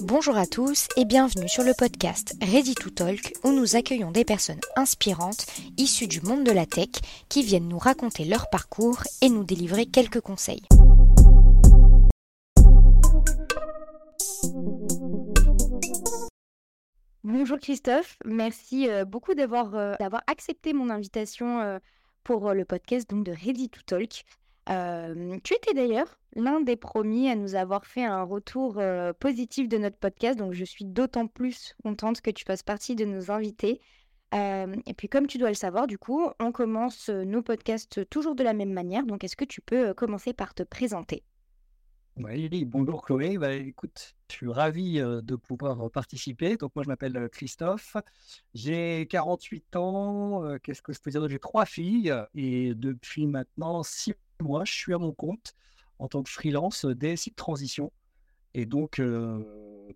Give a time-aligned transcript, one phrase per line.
[0.00, 4.24] Bonjour à tous et bienvenue sur le podcast Ready to Talk où nous accueillons des
[4.24, 5.46] personnes inspirantes
[5.78, 6.88] issues du monde de la tech
[7.28, 10.64] qui viennent nous raconter leur parcours et nous délivrer quelques conseils.
[17.22, 19.94] Bonjour Christophe, merci euh, beaucoup d'avoir euh,
[20.26, 21.78] accepté mon invitation euh,
[22.24, 24.24] pour le podcast donc de Ready to Talk
[24.66, 28.80] tu étais d'ailleurs l'un des premiers à nous avoir fait un retour
[29.20, 33.04] positif de notre podcast, donc je suis d'autant plus contente que tu fasses partie de
[33.04, 33.80] nos invités.
[34.32, 38.42] et puis comme tu dois le savoir, du coup, on commence nos podcasts toujours de
[38.42, 41.22] la même manière, donc est-ce que tu peux commencer par te présenter?
[42.16, 43.38] Oui, bonjour Chloé.
[43.38, 46.56] Bah, écoute, je suis ravi de pouvoir participer.
[46.56, 47.96] Donc, moi, je m'appelle Christophe.
[48.54, 50.56] J'ai 48 ans.
[50.62, 51.28] Qu'est-ce que je peux dire?
[51.28, 55.54] J'ai trois filles et depuis maintenant six moi, je suis à mon compte
[55.98, 57.92] en tant que freelance DSI de transition.
[58.54, 59.00] Et donc,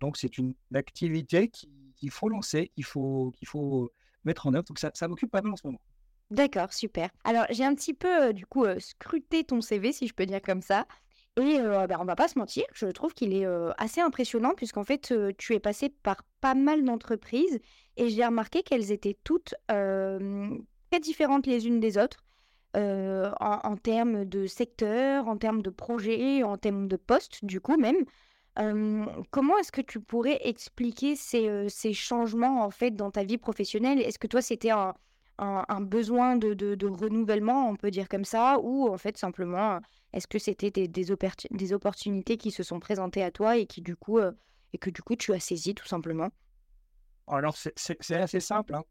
[0.01, 3.93] donc c'est une activité qu'il faut lancer, qu'il faut, qu'il faut
[4.25, 4.65] mettre en œuvre.
[4.65, 5.81] Donc, ça, ça m'occupe pas mal en ce moment.
[6.31, 7.11] D'accord, super.
[7.25, 10.63] Alors, j'ai un petit peu, du coup, scruté ton CV, si je peux dire comme
[10.63, 10.87] ça.
[11.37, 13.47] Et euh, bah, on va pas se mentir, je trouve qu'il est
[13.79, 17.61] assez impressionnant, puisqu'en fait, tu es passé par pas mal d'entreprises.
[17.97, 22.25] Et j'ai remarqué qu'elles étaient toutes très différentes les unes des autres.
[22.77, 27.77] Euh, en, termes de secteur, en termes de projet, en termes de poste, du coup
[27.77, 28.05] même.
[29.31, 34.01] comment est-ce que tu pourrais expliquer ces, ces, changements en fait dans ta vie professionnelle?
[34.01, 34.95] Est-ce que toi c'était un,
[35.39, 39.81] un, besoin de, de, renouvellement, on peut dire comme ça, ou en fait simplement
[40.13, 41.11] est-ce que c'était des,
[41.73, 44.19] opportunités qui se sont présentées à toi et qui du coup
[44.73, 46.29] et que du coup tu as saisi tout simplement?
[47.27, 48.75] Alors c'est assez simple.
[48.75, 48.85] Hein.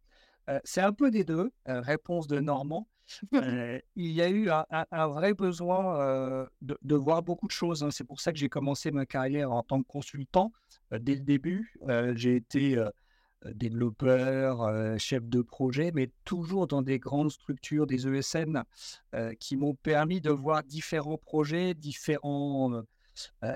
[0.50, 2.88] Euh, c'est un peu des deux, euh, réponse de Normand.
[3.34, 7.84] Euh, il y a eu un, vrai besoin de, voir beaucoup de choses.
[7.84, 7.92] Hein.
[7.92, 10.52] C'est pour ça que j'ai commencé ma carrière en tant que consultant
[10.92, 11.74] dès le début.
[12.16, 12.84] j'ai été
[13.46, 18.64] développeur, chef de projet, mais toujours dans des grandes structures, des ESN,
[19.40, 22.84] qui m'ont permis de voir différents projets, différents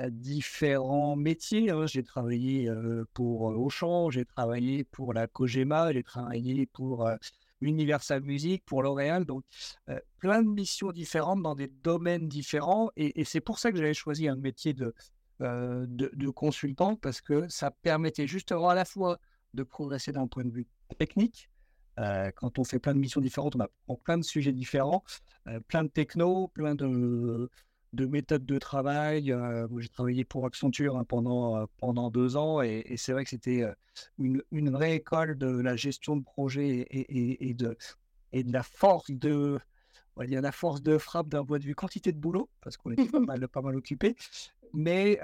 [0.09, 1.71] différents métiers.
[1.71, 1.85] Hein.
[1.87, 2.71] J'ai travaillé
[3.13, 7.09] pour Auchan, j'ai travaillé pour la Cogema, j'ai travaillé pour
[7.61, 9.25] Universal Music, pour L'Oréal.
[9.25, 9.43] Donc,
[10.19, 12.91] plein de missions différentes dans des domaines différents.
[12.95, 14.93] Et, c'est pour ça que j'avais choisi un métier de,
[15.39, 19.19] de, consultant parce que ça permettait justement à la fois
[19.53, 20.67] de progresser d'un point de vue
[20.97, 21.49] technique.
[21.97, 25.03] quand on fait plein de missions différentes, on apprend plein de sujets différents,
[25.67, 27.49] plein de techno, plein de,
[27.93, 29.31] de méthodes de travail.
[29.31, 33.29] Euh, j'ai travaillé pour Accenture hein, pendant, euh, pendant deux ans et, c'est vrai que
[33.29, 33.73] c'était euh,
[34.17, 37.77] une, une, vraie école de la gestion de projet et, et, de,
[38.31, 39.59] et de la force de,
[40.21, 42.77] il y a la force de frappe d'un point de vue quantité de boulot, parce
[42.77, 44.15] qu'on était pas mal, pas mal occupé.
[44.73, 45.19] Mais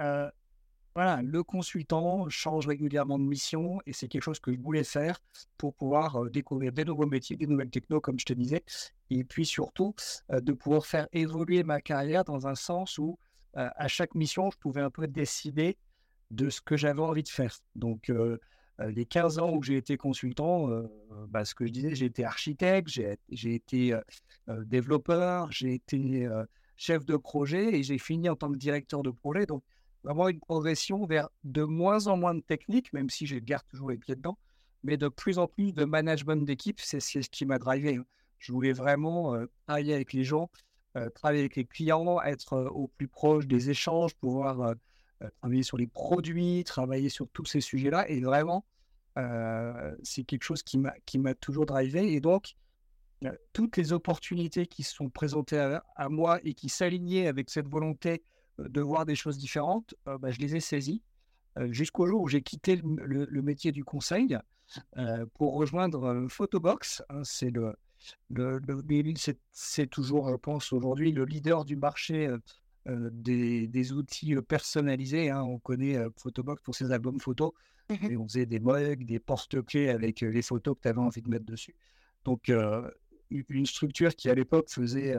[0.98, 5.20] le consultant change régulièrement de mission et c'est quelque chose que je voulais faire
[5.58, 8.64] pour pouvoir découvrir des nouveaux métiers, des nouvelles technos, comme je te disais,
[9.10, 9.94] et puis surtout
[10.30, 13.18] de pouvoir faire évoluer ma carrière dans un sens où
[13.54, 15.78] à chaque mission, je pouvais un peu décider
[16.30, 17.56] de ce que j'avais envie de faire.
[17.76, 18.12] Donc,
[18.80, 20.70] les 15 ans où j'ai été consultant,
[21.30, 23.98] bah, ce que je disais, j'ai été architecte, j'ai été
[24.48, 26.28] développeur, j'ai été
[26.76, 29.48] chef de projet et j'ai fini en tant que directeur de projet.
[29.48, 29.64] Donc,
[30.04, 33.90] vraiment une progression vers de moins en moins de techniques, même si je garde toujours
[33.90, 34.38] les pieds dedans,
[34.84, 36.80] mais de plus en plus de management d'équipe.
[36.80, 37.98] C'est ce qui m'a drivé.
[37.98, 38.06] Hein.
[38.40, 40.50] Je voulais vraiment euh, travailler avec les gens,
[40.96, 44.76] euh, travailler avec les clients, être euh, au plus proche des échanges, pouvoir
[45.42, 48.08] travailler sur les produits, travailler sur tous ces sujets-là.
[48.10, 48.66] Et vraiment,
[50.04, 52.14] c'est quelque chose qui m'a toujours drivé.
[52.14, 52.54] Et donc,
[53.52, 57.68] toutes les opportunités qui se sont présentées à, à moi et qui s'alignaient avec cette
[57.68, 58.22] volonté
[58.60, 61.02] de voir des choses différentes, euh, bah, je les ai saisies
[61.58, 64.38] euh, jusqu'au jour où j'ai quitté le, métier du conseil
[64.98, 67.04] euh, pour rejoindre Photobox.
[67.10, 67.76] Hein, c'est le,
[68.30, 68.60] le,
[69.52, 72.30] c'est toujours, je pense, aujourd'hui le leader du marché
[72.86, 75.30] des, des, outils personnalisés.
[75.30, 75.44] Hein.
[75.44, 77.52] On connaît Photobox pour ses albums photos.
[77.90, 81.22] Mmh et on faisait des mugs, des porte-clés avec les photos que tu avais envie
[81.22, 81.74] de mettre dessus.
[82.26, 82.52] Donc,
[83.30, 85.16] une structure qui à l'époque faisait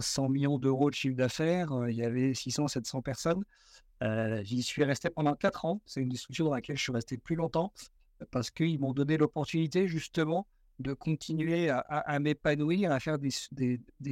[0.00, 3.44] 100 millions d'euros de chiffre d'affaires, euh, il y avait 600, 700 personnes.
[4.02, 5.80] Euh, j'y suis resté pendant 4 ans.
[5.86, 7.72] C'est une structure dans laquelle je suis resté plus longtemps
[8.30, 10.46] parce qu'ils m'ont donné l'opportunité justement
[10.78, 13.30] de continuer à, m'épanouir, à faire des,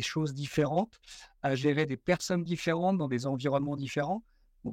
[0.02, 1.00] choses différentes,
[1.42, 4.22] à gérer des personnes différentes dans des environnements différents.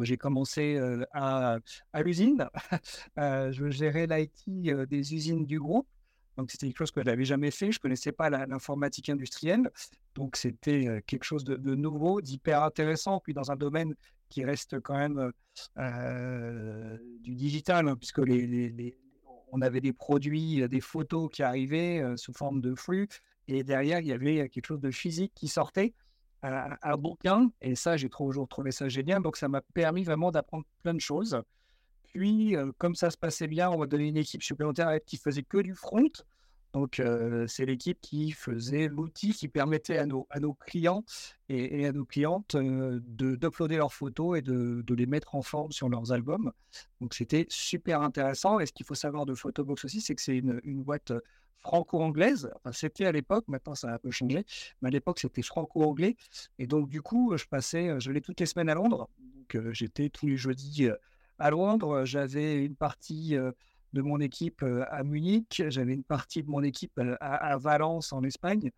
[0.02, 1.60] j'ai commencé euh, à,
[2.04, 2.48] l'usine.
[3.18, 5.88] je gérais l'IT des usines du groupe.
[6.38, 7.72] Donc, c'était quelque chose que je n'avais jamais fait.
[7.72, 9.70] Je ne connaissais pas l'informatique industrielle.
[10.16, 13.20] Donc, c'était quelque chose de, nouveau, d'hyper intéressant.
[13.20, 13.96] Puis, dans un domaine
[14.30, 15.32] qui reste quand même
[17.24, 18.22] d'une digital, hein, puisque
[19.52, 23.08] on avait des produits, des photos qui arrivaient sous forme de flux,
[23.48, 25.94] et derrière, il y avait quelque chose de physique qui sortait,
[26.44, 30.66] un, bouquin, et ça, j'ai toujours trouvé ça génial, donc ça m'a permis vraiment d'apprendre
[30.84, 31.42] plein de choses.
[32.78, 35.74] Comme ça se passait bien, on m'a donné une équipe supplémentaire qui faisait que du
[35.76, 36.12] front,
[36.74, 37.02] donc,
[37.48, 41.04] c'est l'équipe qui faisait l'outil qui permettait à nos, clients
[41.50, 45.90] et, à nos clientes de d'uploader leurs photos et de, les mettre en forme sur
[45.90, 46.52] leurs albums.
[47.02, 48.60] Donc, c'était super intéressant.
[48.60, 51.14] Et ce qu'il faut savoir de Photobox aussi, c'est que c'est une, une, boîte
[51.62, 52.52] franco-anglaise.
[52.58, 54.46] Enfin, c'était à l'époque, maintenant ça a un peu changé,
[54.82, 56.16] mais à l'époque c'était franco-anglais.
[56.60, 59.10] Et donc, du coup, je passais, je l'ai toutes les semaines à Londres.
[59.18, 60.90] Donc, j'étais tous les jeudis
[61.40, 62.06] à Londres.
[62.06, 63.36] J'avais une partie
[63.94, 68.72] de mon équipe à Munich, j'avais une partie de mon équipe à, Valence en Espagne.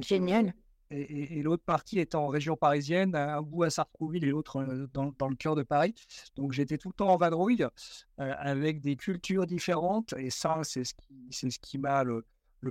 [0.00, 0.54] Génial.
[0.90, 4.64] Et, l'autre partie était en région parisienne, un bout à Sartrouville et l'autre
[4.94, 5.94] dans, le cœur de Paris.
[6.36, 7.64] Donc j'étais tout le temps en vadrouille
[8.16, 10.14] avec des cultures différentes.
[10.16, 12.24] Et ça, c'est ce qui, c'est ce qui m'a le,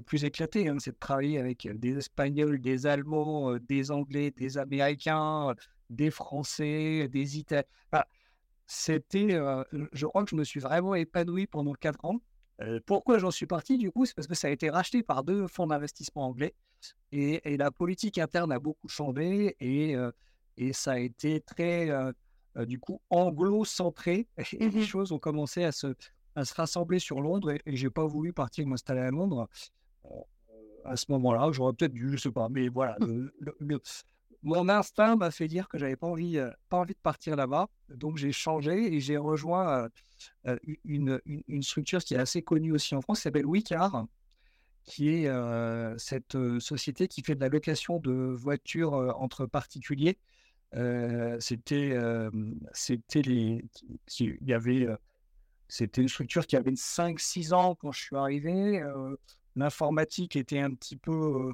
[0.06, 5.54] plus éclaté, hein, c'est de travailler avec des Espagnols, des Allemands, des Anglais, des Américains,
[5.90, 7.64] des Français, des Italiens
[8.68, 9.40] c'était,
[9.94, 12.20] je crois que je me suis vraiment épanoui pendant quatre ans.
[12.86, 15.48] pourquoi j'en suis parti du coup C'est parce que ça a été racheté par deux
[15.48, 16.54] fonds d'investissement anglais
[17.12, 19.96] et, la politique interne a beaucoup changé et,
[20.58, 21.90] et ça a été très,
[22.66, 25.96] du coup, anglo-centré et les mmh choses ont commencé à se,
[26.36, 29.48] à se rassembler sur Londres et, je j'ai pas voulu partir m'installer à Londres
[30.86, 31.50] à ce moment-là.
[31.52, 33.80] J'aurais peut-être dû, je sais pas, mais voilà, le,
[34.44, 37.70] mon instinct m'a fait dire que j'avais pas envie, euh, pas envie de partir là-bas.
[37.90, 39.90] Donc j'ai changé et j'ai rejoint euh,
[40.48, 44.06] euh, une, une, structure qui est assez connue aussi en France, qui s'appelle Wicar,
[44.84, 45.30] qui est
[46.00, 50.18] cette société qui fait de la location de voitures entre particuliers.
[51.40, 52.00] c'était,
[53.16, 53.66] les,
[54.20, 54.88] y avait,
[55.68, 58.82] c'était une structure qui avait 5-6 ans quand je suis arrivé.
[59.58, 61.52] L'informatique était un petit peu,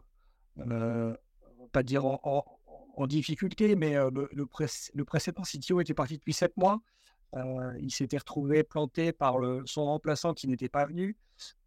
[1.71, 2.45] pas dire en
[3.07, 6.81] difficulté, mais le, le, précédent CTO était parti depuis sept mois.
[7.79, 11.17] il s'était retrouvé planté par le, son remplaçant qui n'était pas venu.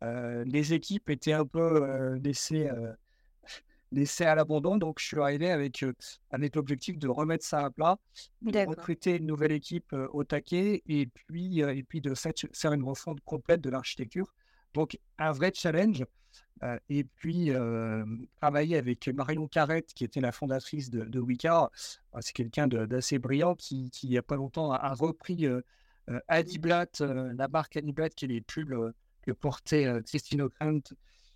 [0.02, 2.70] les équipes étaient un peu laissées,
[3.92, 4.76] laissées à l'abandon.
[4.76, 5.84] Donc, je suis arrivé avec,
[6.30, 7.98] avec l'objectif de remettre ça à plat,
[8.42, 12.14] de recruter une nouvelle équipe au taquet et puis, et puis de
[12.52, 14.32] faire une refonte complète de l'architecture.
[14.76, 16.04] Donc, un vrai challenge
[16.90, 17.50] et puis,
[18.40, 21.70] travailler avec Marion Carrette, qui était la fondatrice de, de Wicca.
[22.20, 25.46] C'est quelqu'un d'assez brillant qui, il n'y a pas longtemps, a, repris
[26.28, 28.92] Adiblat, la marque Adiblat, qui est les pubs
[29.22, 30.94] que portait Christine O'Krent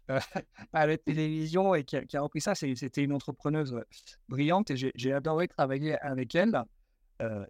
[0.72, 2.54] à la télévision et qui a, repris ça.
[2.54, 3.74] C'était une entrepreneuse
[4.28, 6.62] brillante et j'ai adoré travailler avec elle.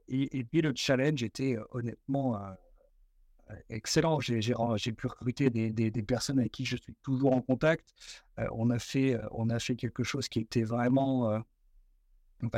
[0.09, 2.37] Et, puis, le challenge était honnêtement
[3.69, 4.20] excellent.
[4.20, 7.88] J'ai pu recruter des, personnes avec qui je suis toujours en contact.
[8.38, 11.38] Euh, on, a fait, euh, on a fait quelque chose qui était vraiment euh,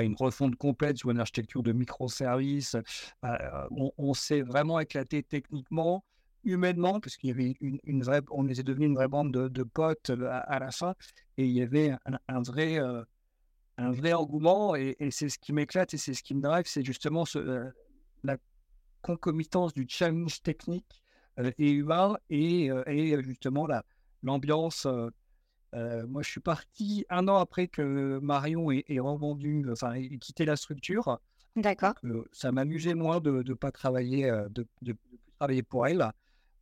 [0.01, 2.77] une refonte complète sur une architecture de microservices.
[3.23, 6.05] on, s'est vraiment éclaté techniquement,
[6.45, 10.11] humainement, parce qu'il y avait une, vraie, on était devenu une vraie bande de, potes
[10.11, 10.95] à, la fin,
[11.37, 11.95] et il y avait
[12.29, 12.81] un, vrai,
[14.13, 17.25] engouement, et, c'est ce qui m'éclate et c'est ce qui me drive, c'est justement
[18.23, 18.37] la
[19.03, 21.03] concomitance du challenge technique
[21.39, 23.69] euh, et humain et, euh, et justement
[24.23, 24.87] l'ambiance.
[25.75, 30.45] Euh, moi, je suis parti un an après que Marion ait, revendu, enfin, ait quitté
[30.45, 31.19] la structure.
[31.55, 31.93] D'accord.
[32.33, 34.97] ça m'amusait moins de ne pas travailler, de, de,
[35.39, 36.11] travailler pour elle.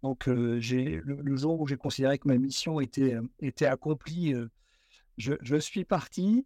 [0.02, 0.28] Donc,
[0.59, 4.35] j'ai le, jour où j'ai considéré que ma mission était, était accomplie,
[5.16, 6.44] je, je, suis parti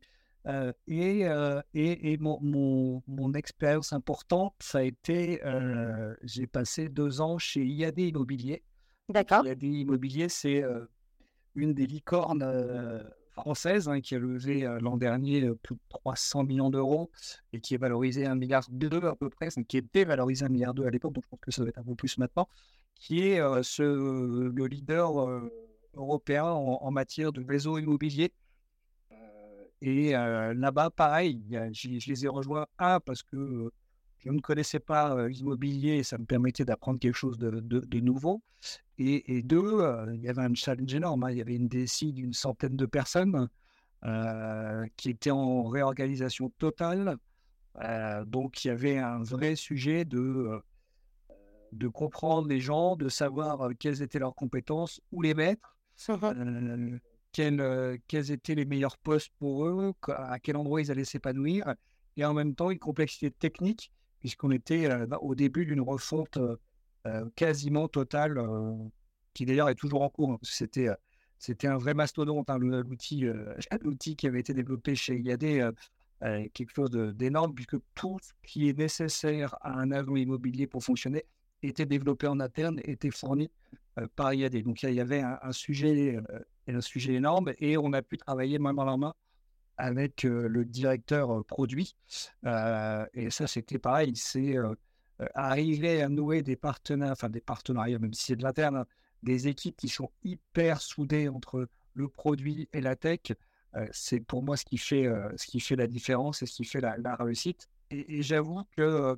[0.87, 1.27] et,
[1.75, 5.41] et, mon, mon, expérience importante, ça a été,
[6.23, 8.63] j'ai passé deux ans chez IAD Immobilier.
[9.09, 9.47] D'accord.
[9.47, 10.63] IAD Immobilier, c'est
[11.55, 12.45] une des licornes
[13.31, 17.11] françaises hein, qui a levé l'an dernier plus de 300 millions d'euros
[17.53, 20.75] et qui est valorisé un milliard deux à peu près, qui était valorisé un milliard
[20.75, 22.49] deux à l'époque, donc je pense que ça va être un peu plus maintenant,
[22.95, 25.11] qui est ce, le leader
[25.95, 28.33] européen en, en, matière de réseau immobilier
[29.87, 33.71] et là-bas, pareil, je, les ai rejoints, un, parce que
[34.17, 38.43] je ne connaissais pas l'immobilier et ça me permettait d'apprendre quelque chose de, nouveau.
[38.97, 39.83] Et, deux,
[40.15, 41.25] il y avait un challenge énorme.
[41.25, 41.33] Hein.
[41.33, 43.51] Il y avait une DSI d'une centaine de personnes
[44.97, 47.19] qui étaient en réorganisation totale.
[48.25, 50.63] donc, il y avait un vrai sujet de,
[51.73, 55.77] de comprendre les gens, de savoir quelles étaient leurs compétences, où les mettre.
[56.09, 56.97] Mmh
[57.35, 61.75] quels, quels, étaient les meilleurs postes pour eux, à quel endroit ils allaient s'épanouir,
[62.17, 64.89] et en même temps une complexité technique, puisqu'on était
[65.21, 66.39] au début d'une refonte
[67.37, 68.41] quasiment total,
[69.35, 70.33] qui d'ailleurs est toujours en cours.
[70.33, 70.89] Hein, c'était
[71.39, 73.27] c'était un vrai mastodonte, hein, l'outil,
[73.83, 75.75] l'outil qui avait été développé chez IAD,
[76.55, 81.25] quelque chose d'énorme, puisque tout ce qui est nécessaire à un agent immobilier pour fonctionner
[81.69, 83.51] était développé en interne, était fourni
[84.17, 84.63] par IAD.
[84.63, 86.19] Donc il y avait un, sujet,
[86.69, 89.15] un sujet énorme et on a pu travailler main dans la main
[89.77, 91.97] avec le directeur produit.
[92.45, 94.57] et ça, c'était pareil, c'est
[95.35, 98.87] arriver à nouer des partenaires, enfin des partenariats, même si c'est de l'interne, hein,
[99.23, 103.21] des équipes qui sont hyper soudées entre le produit et la tech.
[103.93, 106.81] c'est pour moi ce qui fait, ce qui fait la différence et ce qui fait
[106.81, 107.69] la, réussite.
[107.91, 109.17] Et, j'avoue que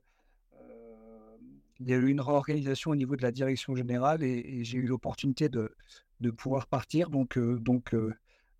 [1.80, 4.86] il y a eu une réorganisation au niveau de la direction générale et, j'ai eu
[4.86, 5.74] l'opportunité de,
[6.20, 7.10] de pouvoir partir.
[7.10, 7.94] Donc, donc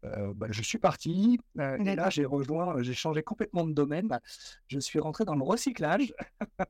[0.02, 4.20] bah, je suis parti et là j'ai rejoint, j'ai changé complètement de domaine.
[4.68, 6.14] Je suis rentré dans le recyclage.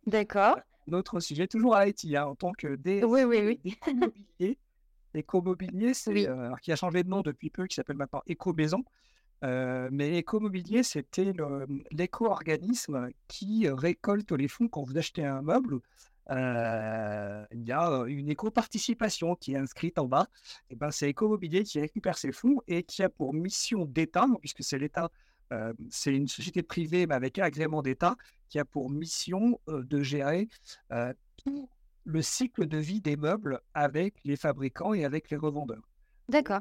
[0.07, 0.59] D'accord.
[0.87, 3.61] Notre sujet, toujours à Haïti, hein, en tant que des oui, oui,
[4.39, 4.57] oui.
[5.15, 6.29] Éco-mobilier, c'est
[6.63, 8.85] qui a changé de nom depuis peu, qui s'appelle maintenant Éco-maison.
[9.43, 11.33] mais éco-mobilier, c'était
[11.91, 15.81] l'éco-organisme qui récolte les fonds quand vous achetez un meuble
[16.31, 20.27] il y a une éco-participation qui est inscrite en bas.
[20.71, 24.63] Et ben, c'est Écomobilier qui récupère ces fonds et qui a pour mission d'État, puisque
[24.63, 25.11] c'est l'État,
[25.91, 28.17] c'est une société privée mais avec un agrément d'État,
[28.49, 30.49] qui a pour mission de gérer
[31.37, 31.69] tout
[32.05, 35.89] le cycle de vie des meubles avec les fabricants et avec les revendeurs.
[36.29, 36.61] D'accord.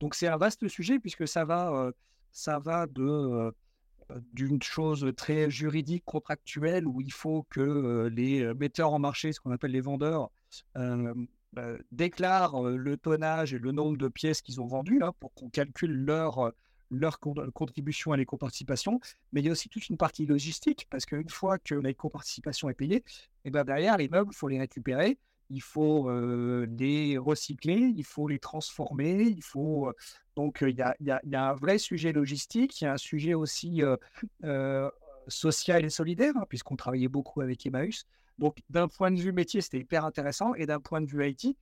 [0.00, 1.92] Donc c'est un vaste sujet puisque ça va,
[2.32, 3.52] ça va de
[4.32, 9.50] d'une chose très juridique, contractuelle, où il faut que les metteurs en marché, ce qu'on
[9.50, 10.30] appelle les vendeurs,
[11.52, 15.48] bah, déclarent le tonnage et le nombre de pièces qu'ils ont vendues hein, pour qu'on
[15.48, 16.52] calcule leur,
[17.54, 19.00] contribution à l'éco-participation.
[19.32, 22.74] Mais il y a aussi toute une partie logistique, parce qu'une fois que l'éco-participation est
[22.74, 23.04] payée,
[23.44, 25.18] et ben derrière, les meubles, il faut les récupérer
[25.50, 26.10] il faut
[26.66, 29.92] les recycler, il faut les transformer, il faut
[30.36, 33.34] donc il y a, y, a, un vrai sujet logistique, il y a un sujet
[33.34, 33.82] aussi
[35.28, 38.06] social et solidaire, hein, puisqu'on travaillait beaucoup avec Emmaüs.
[38.38, 41.56] Donc d'un point de vue métier, c'était hyper intéressant, et d'un point de vue IT,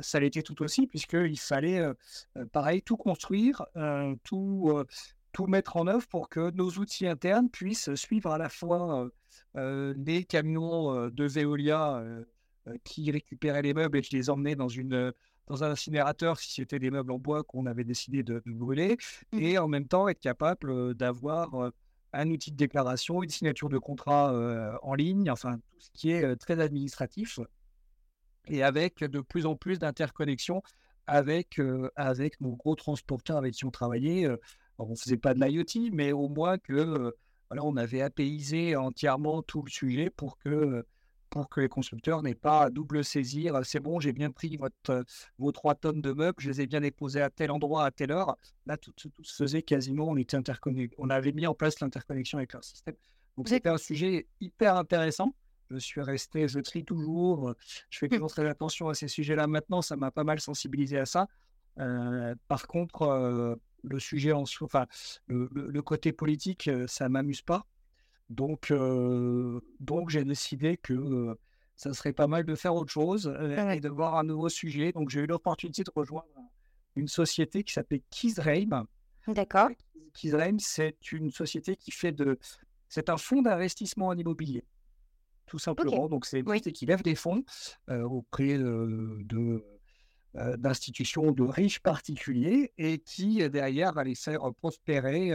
[0.00, 1.82] ça l'était tout aussi, puisqu'il fallait,
[2.52, 3.66] pareil, tout construire,
[4.24, 4.72] tout,
[5.32, 9.08] tout mettre en œuvre pour que nos outils internes puissent suivre à la fois
[9.54, 12.24] les camions de Veolia euh,
[12.84, 15.12] qui récupérait les meubles et qui les emmenait dans, une, euh,
[15.46, 18.96] dans un incinérateur si c'était des meubles en bois qu'on avait décidé de, brûler,
[19.32, 19.38] mmh.
[19.38, 21.72] et en même temps être capable euh, d'avoir
[22.12, 24.34] un outil de déclaration, une signature de contrat
[24.82, 27.40] en ligne, enfin tout ce qui est très administratif,
[28.48, 30.62] et avec de plus en plus d'interconnexions
[31.06, 31.58] avec,
[31.96, 34.28] avec nos gros transporteurs avec qui on travaillait.
[34.76, 37.14] on ne faisait pas de l'IoT, mais au moins que
[37.48, 40.86] voilà, on avait apaisé entièrement tout le sujet pour que
[41.32, 43.58] pour que les constructeurs n'aient pas à double saisir.
[43.64, 45.02] C'est bon, j'ai bien pris votre,
[45.38, 48.12] vos trois tonnes de meubles, je les ai bien déposés à tel endroit, à telle
[48.12, 48.36] heure.
[48.66, 50.94] Là, tout, tout se faisait quasiment, on était interconnecté.
[50.98, 52.94] On avait mis en place l'interconnexion avec leur système.
[53.38, 55.34] Donc, c'était un sujet hyper intéressant.
[55.70, 57.54] Je suis resté, je trie toujours,
[57.88, 61.06] je fais toujours très attention à ces sujets-là maintenant, ça m'a pas mal sensibilisé à
[61.06, 61.28] ça.
[61.78, 64.86] Euh, par contre, euh, le sujet en enfin,
[65.28, 67.64] le, le, côté politique, ça m'amuse pas.
[68.32, 68.72] Donc,
[69.80, 71.36] donc j'ai décidé que
[71.76, 73.26] ça serait pas mal de faire autre chose
[73.74, 74.92] et de voir un nouveau sujet.
[74.92, 76.28] Donc, j'ai eu l'opportunité de rejoindre
[76.96, 78.86] une société qui s'appelle Kizreim.
[79.26, 79.70] D'accord.
[80.14, 82.38] Kizreim, c'est une société qui fait de.
[82.88, 84.64] C'est un fonds d'investissement en immobilier,
[85.46, 86.08] tout simplement.
[86.08, 87.44] Donc, c'est une société qui lève des fonds
[87.88, 89.64] auprès de,
[90.34, 95.32] d'institutions de riches particuliers et qui, derrière, va les faire prospérer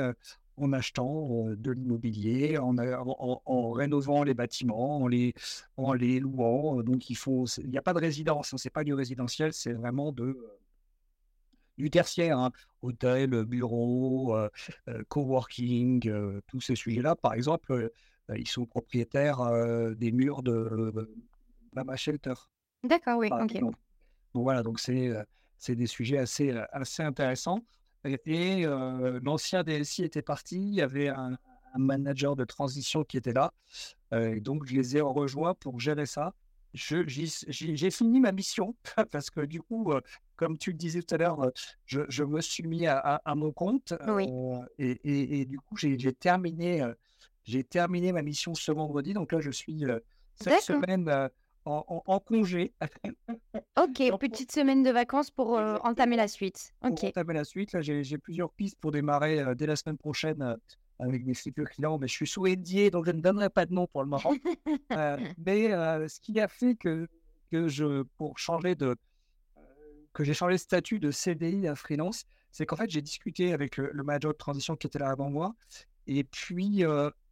[0.58, 5.34] en achetant de l'immobilier, en, en, rénovant les bâtiments, en les,
[5.78, 6.82] en les louant.
[6.84, 9.74] Donc, il faut, il n'y a pas de résidence, hein, c'est pas du résidentiel, c'est
[9.74, 10.38] vraiment de,
[11.78, 14.36] du tertiaire, hein, hôtel, bureau,
[15.08, 16.12] coworking,
[16.48, 17.16] tous ces sujets-là.
[17.16, 17.92] Par exemple,
[18.36, 19.40] ils sont propriétaires
[19.96, 21.10] des murs de
[21.74, 22.34] Mama Shelter.
[22.84, 23.30] D'accord, oui.
[23.30, 23.76] Donc,
[24.34, 25.14] voilà, donc c'est
[25.58, 27.60] c'est des sujets assez, assez intéressants.
[28.04, 28.66] Et
[29.24, 31.38] l'ancien DSI était parti, il y avait un,
[31.78, 33.54] manager de transition qui était là.
[34.12, 36.34] donc, je les ai rejoints pour gérer ça.
[36.74, 38.76] J'ai fini ma mission
[39.12, 39.92] parce que du coup,
[40.36, 41.52] comme tu le disais tout à l'heure,
[41.86, 43.94] je, je, me suis mis à, à, mon compte
[44.78, 46.84] et, et, du coup, j'ai terminé,
[47.44, 49.14] j'ai terminé ma mission ce vendredi.
[49.14, 49.84] Donc là, je suis
[50.36, 51.30] cette semaine
[51.68, 52.74] en, congé.
[53.78, 56.74] ok, petite semaine de vacances pour euh, entamer la suite.
[56.84, 57.00] Ok.
[57.00, 60.42] Pour entamer la suite, là, j'ai plusieurs pistes pour démarrer euh, dès la semaine prochaine
[60.42, 60.56] euh,
[61.00, 63.74] avec mes futurs clients, mais je suis sous NDA, donc je ne donnerai pas de
[63.74, 64.34] nom pour le moment.
[65.46, 65.70] mais
[66.08, 67.08] ce qui a fait que,
[67.52, 68.96] que je, pour changer de,
[70.14, 73.78] que j'ai changé de statut de CDI à freelance, c'est qu'en fait, j'ai discuté avec
[73.78, 75.54] le, manager de transition qui était là avant moi.
[76.08, 76.84] Et puis,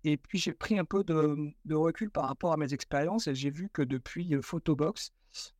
[0.06, 3.36] et puis j'ai pris un peu de, de, recul par rapport à mes expériences et
[3.36, 5.14] j'ai vu que depuis Photobox,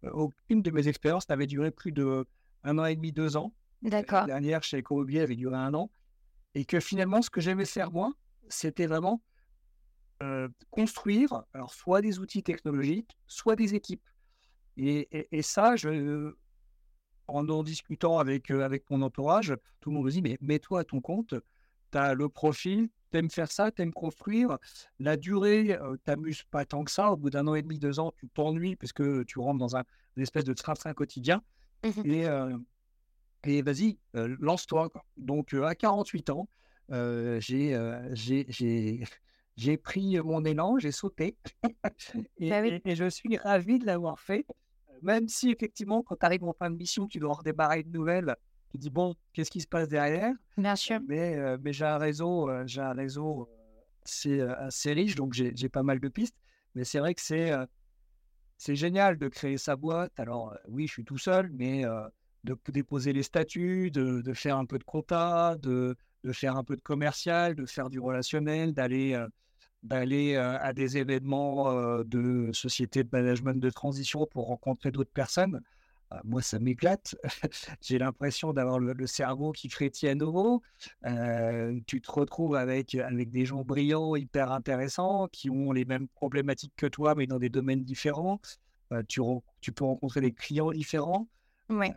[0.04, 2.26] aucune de mes expériences n'avait duré plus de
[2.64, 3.54] un an et demi, deux ans.
[3.82, 4.22] D'accord.
[4.22, 5.92] La dernière chez Ecomobilier avait duré un an.
[6.54, 8.14] Et que finalement, ce que j'aimais faire moi,
[8.48, 9.22] c'était vraiment
[10.72, 14.08] construire alors, soit des outils technologiques, soit des équipes.
[14.78, 16.34] Et, et, ça, je,
[17.28, 20.84] en en discutant avec, avec mon entourage, tout le monde me dit, mais mets-toi à
[20.84, 21.36] ton compte,
[21.92, 24.58] tu as le profil, tu aimes faire ça, tu aimes construire.
[25.00, 27.12] La durée, euh, t'amuses pas tant que ça.
[27.12, 29.78] Au bout d'un an et demi, deux ans, tu t'ennuies parce que tu rentres dans
[29.78, 29.84] un,
[30.18, 31.42] une espèce de train-train quotidien.
[31.84, 32.26] Mmh et,
[33.44, 34.92] et vas-y, lance-toi.
[35.18, 36.50] Donc, à 48 ans,
[37.40, 37.78] j'ai
[39.58, 41.38] j'ai pris mon élan, j'ai sauté.
[42.40, 44.46] Bah et, et, je suis ravi de l'avoir fait.
[45.02, 48.36] Même si, effectivement, quand tu arrives en fin de mission, tu dois redémarrer une nouvelle,
[48.76, 50.34] tu dis, bon, qu'est-ce qui se passe derrière?
[50.58, 51.00] Bien sûr.
[51.08, 53.50] Mais, mais j'ai un réseau, j'ai un réseau
[54.06, 56.36] assez, assez riche, donc j'ai pas mal de pistes.
[56.76, 57.52] Mais c'est vrai que c'est
[58.58, 60.18] c'est génial de créer sa boîte.
[60.18, 61.84] Alors, oui, je suis tout seul, mais
[62.44, 66.76] de déposer les statuts, de, faire un peu de compta, de, de, faire un peu
[66.76, 69.20] de commercial, de faire du relationnel, d'aller
[69.84, 75.62] d'aller à des événements de sociétés de management de transition pour rencontrer d'autres personnes.
[76.16, 77.16] Ah, moi, ça m'éclate.
[77.82, 79.70] J'ai l'impression d'avoir le, cerveau qui
[80.08, 80.62] à nouveau.
[81.88, 86.74] tu te retrouves avec, avec des gens brillants, hyper intéressants, qui ont les mêmes problématiques
[86.78, 88.40] que toi, mais dans des domaines différents.
[89.10, 89.20] tu,
[89.60, 91.28] tu, peux rencontrer des clients différents.
[91.70, 91.94] Ouais.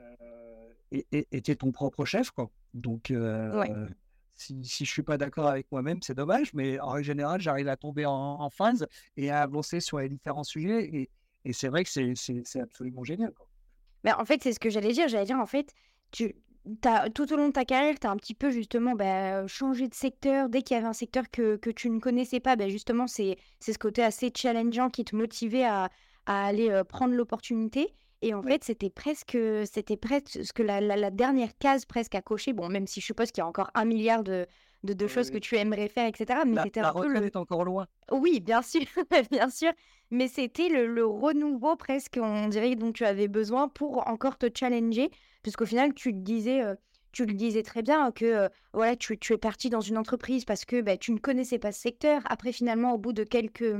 [0.90, 2.32] et tu es ton propre chef.
[2.32, 2.50] Quoi.
[2.74, 3.12] Donc,
[4.34, 7.68] si, si je suis pas d'accord avec moi-même, c'est dommage, mais en règle générale, j'arrive
[7.68, 10.84] à tomber en, phase et à avancer sur les différents sujets.
[10.92, 11.10] Et,
[11.44, 13.32] et c'est vrai que c'est absolument génial.
[13.32, 13.47] Quoi.
[14.04, 15.08] Mais en fait, c'est ce que j'allais dire.
[15.08, 15.72] J'allais dire, en fait,
[16.10, 16.34] tu,
[16.84, 19.88] as, tout au long de ta carrière, tu as un petit peu justement bah, changé
[19.88, 20.48] de secteur.
[20.48, 23.36] Dès qu'il y avait un secteur que, que tu ne connaissais pas, bah, justement, c'est
[23.60, 25.90] ce côté assez challengeant qui te motivait à,
[26.26, 27.94] à aller prendre l'opportunité.
[28.20, 32.52] Et en fait, c'était presque, c'était presque la, la, la, dernière case presque à cocher.
[32.52, 34.46] Bon, même si je suppose qu'il y a encore un milliard de,
[34.84, 36.40] de, choses que tu aimerais faire, etc.
[36.46, 37.24] Mais c'était un peu le...
[37.24, 37.86] est encore loin.
[38.10, 38.82] Oui, bien sûr,
[39.30, 39.72] bien sûr.
[40.10, 44.46] Mais c'était le, le, renouveau presque, on dirait, dont tu avais besoin pour encore te
[44.54, 45.10] challenger,
[45.42, 46.62] puisqu'au final, tu te disais,
[47.12, 50.64] tu le disais très bien que voilà, tu, tu, es parti dans une entreprise parce
[50.64, 52.22] que bah, tu ne connaissais pas ce secteur.
[52.26, 53.74] Après, finalement, au bout de quelques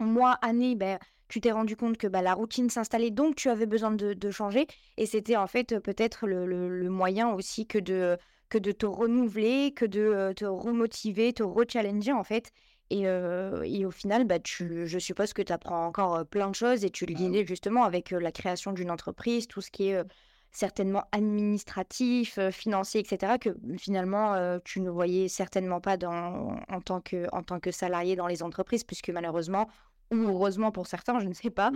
[0.00, 3.66] mois, années, bah, tu t'es rendu compte que bah, la routine s'installait, donc tu avais
[3.66, 4.66] besoin de, changer.
[4.96, 8.16] Et c'était en fait peut-être le, moyen aussi que de,
[8.48, 12.50] que de te renouveler, que de te remotiver, te rechallenger en fait.
[12.90, 16.86] Et, et au final, bah, tu, je suppose que tu apprends encore plein de choses
[16.86, 20.02] et tu le disais justement avec la création d'une entreprise, tout ce qui est
[20.50, 27.26] certainement administratif, financier, etc., que finalement tu ne voyais certainement pas dans, en, tant que,
[27.32, 29.68] en tant que salarié dans les entreprises, puisque malheureusement,
[30.10, 31.70] ou heureusement pour certains, je ne sais pas,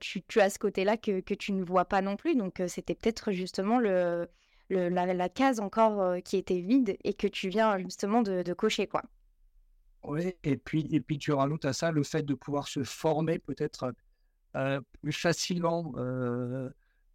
[0.00, 2.34] tu, as ce côté-là que, tu ne vois pas non plus.
[2.34, 4.26] Donc, c'était peut-être justement le,
[4.70, 9.02] la, case encore qui était vide et que tu viens justement de, cocher, quoi.
[10.02, 13.38] Oui, et puis, et puis tu rajoutes à ça le fait de pouvoir se former
[13.38, 13.92] peut-être
[15.02, 15.92] plus facilement.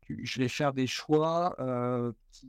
[0.08, 1.56] je vais faire des choix
[2.32, 2.48] qui,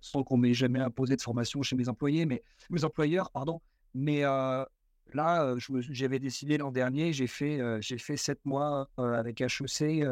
[0.00, 3.60] sans qu'on m'ait jamais imposé de formation chez mes employés, mais mes employeurs, pardon,
[3.94, 4.24] mais
[5.14, 5.54] Là,
[5.90, 10.04] j'avais décidé l'an dernier, j'ai fait, j'ai fait sept mois avec HEC,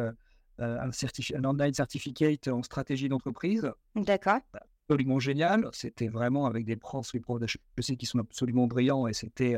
[0.59, 3.71] un, un online certificate en stratégie d'entreprise.
[3.95, 4.40] D'accord.
[4.88, 5.69] Absolument génial.
[5.73, 9.57] C'était vraiment avec des profs, les profs d'HEC qui sont absolument brillants et c'était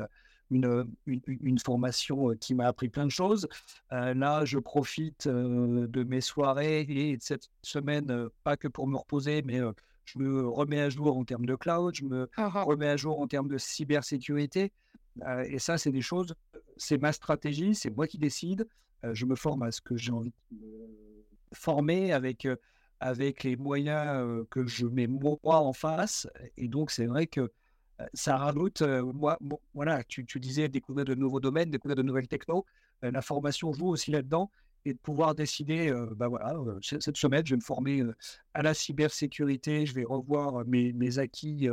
[0.51, 3.49] une, une, formation qui m'a appris plein de choses.
[3.91, 9.43] là, je profite de mes soirées et de cette semaine, pas que pour me reposer,
[9.43, 9.61] mais
[10.05, 12.63] je me remets à jour en termes de cloud, je me ah ah.
[12.63, 14.71] remets à jour en termes de cybersécurité
[15.49, 16.35] et ça, c'est des choses,
[16.77, 18.67] c'est ma stratégie, c'est moi qui décide.
[19.03, 20.59] Je me forme à ce que j'ai envie de
[21.53, 22.47] former avec,
[23.01, 26.29] avec les moyens que je mets moi en face.
[26.57, 27.53] Et donc, c'est vrai que
[28.13, 29.39] ça rajoute, moi,
[29.75, 32.67] voilà, tu, tu, disais découvrir de nouveaux domaines, découvrir de nouvelles technos.
[33.03, 34.51] la formation joue aussi là-dedans
[34.85, 38.05] et de pouvoir décider, bah voilà, cette semaine, je vais me former
[38.55, 41.69] à la cybersécurité, je vais revoir mes, mes acquis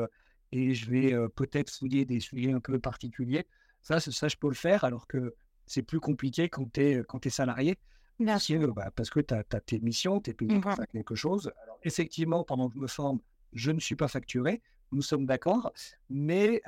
[0.52, 3.46] et je vais peut-être fouiller des sujets un peu particuliers.
[3.82, 7.30] Ça, ça, je peux le faire, alors que c'est plus compliqué quand tu es, es,
[7.30, 7.78] salarié.
[8.20, 10.88] Bien parce, Que, bah, parce que tu as, tes missions, tu es payé pour faire
[10.88, 11.52] quelque chose.
[11.64, 13.20] Alors, effectivement, pendant que je me forme,
[13.54, 15.74] je ne suis pas facturé, nous sommes d'accord,
[16.10, 16.62] mais,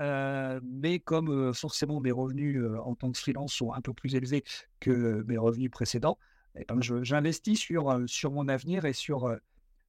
[0.64, 4.44] mais comme forcément mes revenus en tant que freelance sont un peu plus élevés
[4.80, 6.18] que mes revenus précédents,
[6.56, 9.36] eh ben, j'investis sur, sur mon avenir et sur,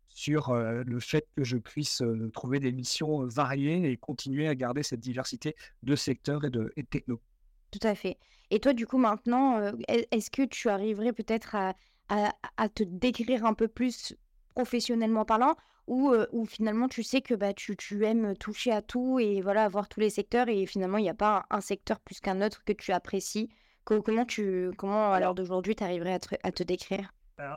[0.09, 5.01] sur le fait que je puisse trouver des missions variées et continuer à garder cette
[5.01, 7.21] diversité de secteurs et de, et de techno.
[7.71, 8.19] Tout à fait.
[8.51, 11.75] Et toi, du coup, maintenant, est-ce que tu arriverais peut-être à,
[12.09, 14.15] à, te décrire un peu plus
[14.55, 15.57] professionnellement parlant
[15.87, 19.65] ou, ou finalement tu sais que bah, tu, tu, aimes toucher à tout et voilà
[19.65, 22.65] avoir tous les secteurs et finalement il n'y a pas un, secteur plus qu'un autre
[22.65, 23.49] que tu apprécies?
[23.85, 27.13] Comment tu comment à l'heure d'aujourd'hui tu arriverais à te, à te décrire?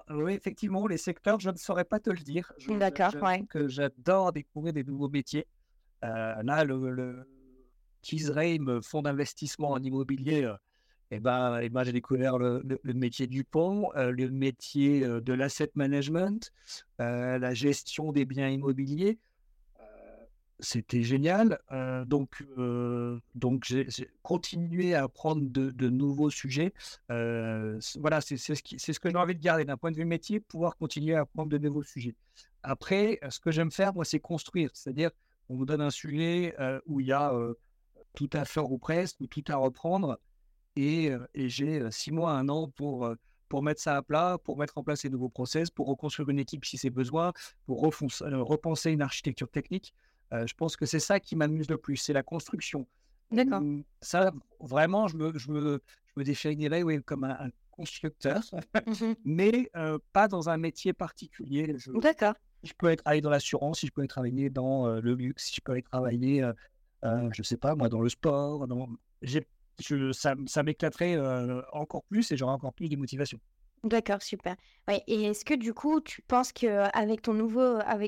[0.10, 2.52] Oui, effectivement, les secteurs, je ne saurais pas te le dire.
[2.68, 3.46] D'accord, ouais.
[3.50, 5.48] que j'adore découvrir des nouveaux métiers.
[6.02, 7.26] là, le,
[8.04, 10.54] le fonds d'investissement en immobilier,
[11.12, 15.34] et ben, et ben, j'ai découvert le, métier du pont, euh, le métier euh, de
[15.34, 16.52] l'asset management,
[17.02, 19.18] euh, la gestion des biens immobiliers.
[20.62, 21.58] C'était génial.
[22.06, 22.44] donc,
[23.34, 23.88] donc j'ai
[24.24, 26.74] continué à apprendre de, nouveaux sujets.
[27.08, 30.76] voilà, c'est ce, ce que j'ai envie de garder d'un point de vue métier, pouvoir
[30.76, 32.14] continuer à apprendre de nouveaux sujets.
[32.62, 34.70] Après, ce que j'aime faire, moi, c'est construire.
[34.74, 35.12] C'est-à-dire,
[35.48, 36.54] on vous donne un sujet
[36.86, 37.34] où il y a
[38.14, 40.20] tout à faire ou presque, ou tout à reprendre
[40.80, 43.14] et, j'ai six mois, un an pour,
[43.48, 46.40] pour mettre ça à plat, pour mettre en place les nouveaux process, pour reconstruire une
[46.40, 47.34] équipe si c'est besoin,
[47.66, 49.94] pour repenser une architecture technique.
[50.32, 52.88] je pense que c'est ça qui m'amuse le plus, c'est la construction.
[53.32, 53.62] D'accord.
[53.62, 58.42] Mmh, ça, vraiment, je me, je me, je me définirais oui, comme un, constructeur,
[58.86, 59.72] mmh mais
[60.12, 61.76] pas dans un métier particulier.
[62.02, 62.34] D'accord.
[62.64, 65.62] Je peux être travailler dans l'assurance, si je peux travailler dans le luxe, si je
[65.62, 66.50] peux travailler,
[67.04, 68.68] je ne sais pas, moi, dans le sport.
[68.68, 68.90] Dans...
[69.22, 69.48] J'ai
[70.14, 71.18] ça, m'éclaterait
[71.74, 73.40] encore plus et j'aurais encore plus de motivation.
[73.84, 74.56] D'accord, super.
[74.88, 77.34] Ouais, et est-ce que du coup, tu penses qu'avec ton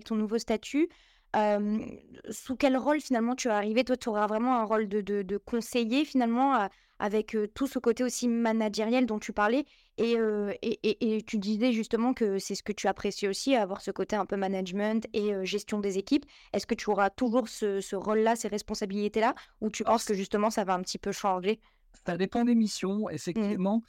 [0.06, 0.90] ton nouveau statut,
[1.34, 5.22] sous quel rôle finalement tu vas arriver Toi, tu auras vraiment un rôle de, de,
[5.22, 9.65] de conseiller finalement avec tout ce côté aussi managériel dont tu parlais.
[9.98, 10.15] Et,
[10.62, 14.15] et, et, tu disais justement que c'est ce que tu apprécies aussi, avoir ce côté
[14.15, 16.26] un peu management et gestion des équipes.
[16.54, 20.50] Est-ce que tu auras toujours ce, ce rôle-là, ces responsabilités-là, ou tu penses que justement
[20.50, 21.60] ça va un petit peu changer?
[22.06, 23.08] Ça dépend des missions.
[23.08, 23.12] Mmh.
[23.12, 23.82] Effectivement,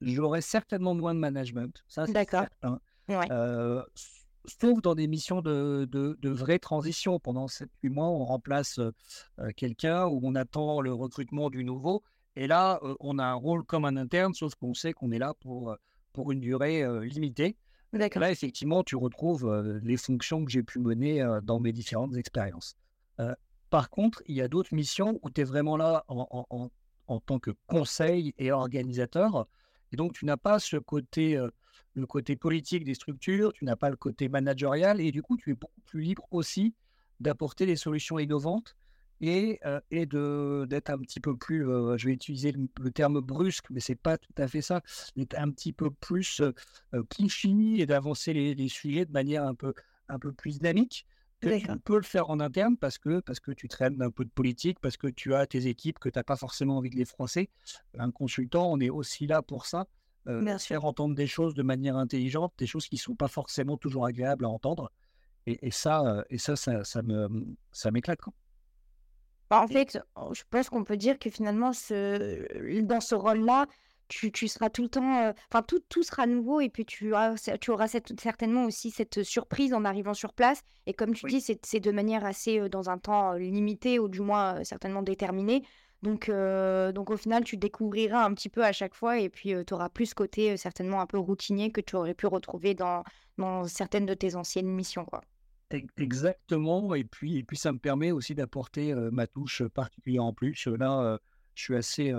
[0.00, 1.82] j'aurai certainement moins de management.
[1.88, 2.44] Ça, c'est D'accord.
[2.60, 2.80] certain.
[4.48, 7.18] Sauf dans des missions de, de, de vraie transition.
[7.20, 8.80] Pendant 7-8 mois, on remplace
[9.56, 12.02] quelqu'un ou on attend le recrutement du nouveau.
[12.36, 15.34] Et là, on a un rôle comme un interne, sauf qu'on sait qu'on est là
[15.40, 15.76] pour,
[16.12, 17.56] pour une durée limitée.
[17.92, 19.50] Là, effectivement, tu retrouves
[19.82, 22.76] les fonctions que j'ai pu mener dans mes différentes expériences.
[23.70, 26.70] par contre, il y a d'autres missions où tu es vraiment là en, en,
[27.06, 29.46] en, tant que conseil et organisateur.
[29.92, 31.38] Et donc, tu n'as pas ce côté
[31.94, 35.50] le côté politique des structures, tu n'as pas le côté managérial, et du coup, tu
[35.50, 36.74] es beaucoup plus libre aussi
[37.20, 38.76] d'apporter des solutions innovantes
[39.20, 39.60] et,
[39.90, 44.16] et d'être un petit peu plus, je vais utiliser le, terme brusque, mais c'est pas
[44.16, 44.82] tout à fait ça,
[45.16, 46.52] d'être un petit peu plus euh,
[47.78, 49.74] et d'avancer les, les, sujets de manière un peu,
[50.08, 51.06] un peu plus dynamique.
[51.40, 51.48] Tu
[51.84, 54.80] peux le faire en interne parce que, parce que tu traînes un peu de politique,
[54.80, 57.48] parce que tu as tes équipes, que tu n'as pas forcément envie de les froisser.
[57.96, 59.86] Un consultant, on est aussi là pour ça
[60.58, 64.06] faire entendre des choses de manière intelligente, des choses qui ne sont pas forcément toujours
[64.06, 64.90] agréables à entendre.
[65.46, 67.28] Et, ça, et ça, ça, ça me,
[67.72, 68.18] ça m'éclate.
[69.48, 73.66] Bah, en fait, oh, je pense qu'on peut dire que finalement, ce, dans ce rôle-là,
[74.08, 77.12] tu, tu, seras tout le temps, enfin tout, tout sera nouveau et puis tu,
[77.60, 80.62] tu auras cette, certainement aussi cette surprise en arrivant sur place.
[80.86, 84.64] Et comme tu dis, c'est de manière assez dans un temps limité ou du moins
[84.64, 85.62] certainement déterminé.
[86.02, 89.74] Donc, donc au final, tu découvriras un petit peu à chaque fois et puis tu
[89.74, 93.02] auras plus ce côté certainement un peu routinier que tu aurais pu retrouver dans,
[93.36, 95.04] dans certaines de tes anciennes missions.
[95.04, 95.22] Quoi.
[95.96, 96.94] Exactement.
[96.94, 100.66] Et puis, et puis, ça me permet aussi d'apporter ma touche particulière en plus.
[100.66, 101.18] Là,
[101.54, 102.14] je suis assez,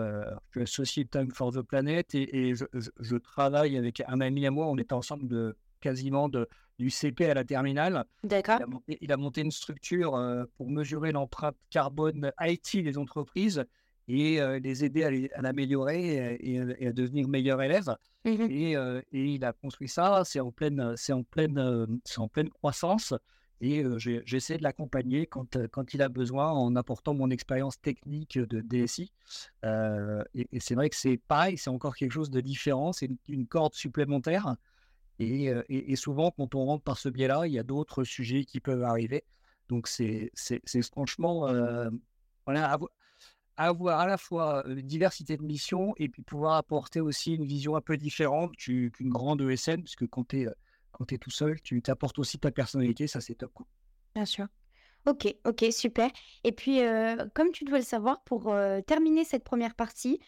[0.51, 4.67] je associé Time for the Planet et, je, travaille avec un ami à moi.
[4.67, 6.47] On est ensemble de quasiment de,
[6.79, 8.05] du CP à la terminale.
[8.23, 8.59] D'accord.
[8.87, 13.63] Il, a monté une structure euh, pour mesurer l'empreinte carbone IT des entreprises
[14.07, 17.95] et euh, les aider à, l'améliorer et, à devenir meilleurs élèves.
[18.25, 22.19] Mmh et, euh, et, il a construit ça, c'est en pleine, c'est en pleine, c'est
[22.19, 23.13] en pleine croissance.
[23.61, 23.83] Et
[24.25, 29.11] j'essaie de l'accompagner quand, quand il a besoin en apportant mon expérience technique de DSI.
[29.65, 33.73] et, c'est vrai que c'est pareil, c'est encore quelque chose de différent, c'est une corde
[33.73, 34.55] supplémentaire.
[35.19, 38.83] Et, souvent, quand on rentre par ce biais-là, il y a d'autres sujets qui peuvent
[38.83, 39.25] arriver.
[39.67, 40.31] Donc, c'est
[40.93, 41.47] franchement
[42.45, 42.77] voilà,
[43.57, 47.75] avoir, à la fois une diversité de missions et puis pouvoir apporter aussi une vision
[47.75, 50.47] un peu différente qu'une grande ESN, puisque quand tu es,
[51.11, 53.51] es, tout seul, tu t'apportes aussi ta personnalité, ça c'est top.
[54.15, 54.47] Bien sûr.
[55.05, 56.09] Ok, ok, super.
[56.43, 56.79] Et puis,
[57.33, 58.55] comme tu dois le savoir, pour
[58.87, 60.19] terminer cette première partie,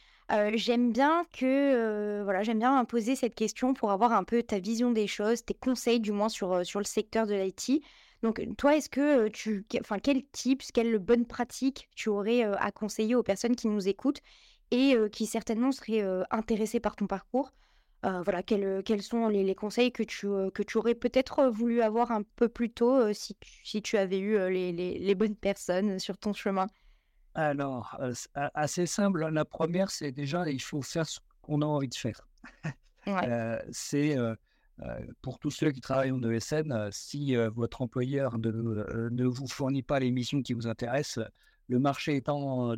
[0.55, 4.91] j'aime bien que, voilà, j'aime bien poser cette question pour avoir un peu ta vision
[4.91, 7.81] des choses, tes conseils du moins sur, sur le secteur de l'IT.
[8.23, 13.15] Donc toi, est-ce que tu enfin quels tips, quelles bonnes pratiques tu aurais, à conseiller
[13.15, 14.21] aux personnes qui nous écoutent
[14.71, 17.51] et qui certainement seraient, intéressées par ton parcours?
[18.03, 22.11] voilà, quels, quels sont les, les conseils que tu, que tu aurais peut-être voulu avoir
[22.11, 26.33] un peu plus tôt si, si tu avais eu les, les bonnes personnes sur ton
[26.33, 26.67] chemin?
[27.33, 27.99] Alors,
[28.33, 29.27] assez simple.
[29.29, 32.27] La première, c'est déjà, il faut faire ce qu'on a envie de faire.
[33.71, 34.17] c'est
[35.21, 40.11] pour tous ceux qui travaillent en ESN, si votre employeur ne, vous fournit pas les
[40.11, 41.25] missions qui vous intéressent,
[41.67, 42.75] le marché étant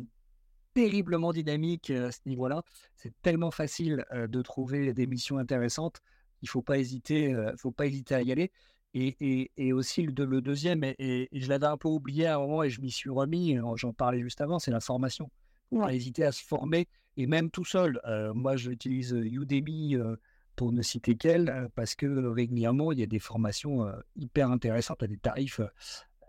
[0.74, 2.62] terriblement dynamique à ce niveau-là,
[2.96, 6.00] c'est tellement facile de trouver des missions intéressantes.
[6.42, 8.52] Il ne faut pas hésiter, faut pas hésiter à y aller.
[8.94, 12.70] Et, aussi le, le deuxième, et, je l'avais un peu oublié à un moment et
[12.70, 15.30] je m'y suis remis, j'en parlais juste avant, c'est la formation.
[15.70, 18.00] Faut pas hésiter à se former, et même tout seul.
[18.04, 20.16] Euh, moi, j'utilise Udemy euh,
[20.56, 25.02] pour ne citer qu'elle, parce que régulièrement, il y a des formations euh, hyper intéressantes
[25.02, 25.60] à des tarifs.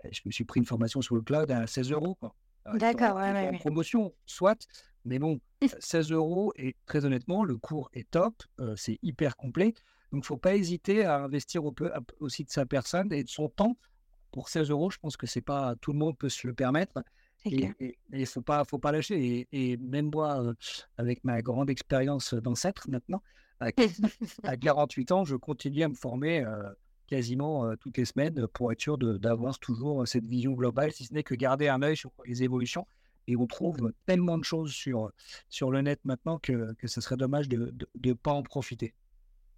[0.10, 2.17] je me suis pris une formation sur le cloud à 16 euros.
[2.73, 4.67] D'accord, ouais, ouais, promotion, soit,
[5.04, 5.39] mais bon,
[5.80, 8.34] 16 euros, et très honnêtement, le cours est top,
[8.75, 9.75] c'est hyper complet.
[10.12, 11.63] Donc, il ne faut pas hésiter à investir
[12.20, 13.78] aussi de sa personne et de son temps.
[14.32, 17.02] Pour 16 euros, je pense que c'est pas tout le monde peut se le permettre.
[17.46, 19.48] Et il ne faut pas, faut pas lâcher.
[19.52, 20.54] Et, même moi, euh,
[20.98, 23.22] avec ma grande expérience d'ancêtre maintenant,
[23.60, 23.72] à,
[24.58, 26.63] 48 ans, je continue à me former euh,
[27.08, 31.13] quasiment euh, toutes les semaines pour être sûr d'avoir toujours cette vision globale, si ce
[31.13, 32.88] n'est que garder un œil sur les évolutions.
[33.28, 35.12] Et on trouve tellement de choses sur,
[35.50, 38.94] sur le net maintenant que, que ce serait dommage de ne pas en profiter.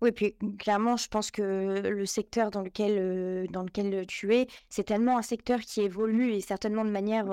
[0.02, 4.48] Oui, puis mmh, clairement, je pense que le secteur dans lequel, dans lequel tu es,
[4.70, 7.26] c'est tellement un secteur qui évolue et certainement de manière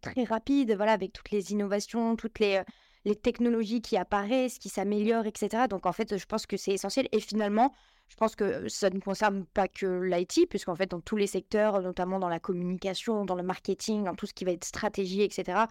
[0.00, 2.62] très rapide, voilà, avec toutes les innovations, toutes les,
[3.04, 5.64] les technologies qui apparaissent, qui s'améliorent, etc.
[5.68, 7.08] Donc en fait, je pense que c'est essentiel.
[7.12, 7.72] Et finalement,
[8.08, 11.80] je pense que ça ne concerne pas que l'IT, puisqu'en fait, dans tous les secteurs,
[11.80, 15.62] notamment dans la communication, dans le marketing, dans tout ce qui va être stratégie, etc.,